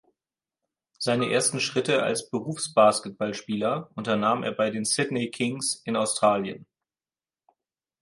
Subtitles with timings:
[0.97, 6.65] Seine ersten Schritte als Berufsbasketballspieler unternahm er bei den Sydney Kings in Australien.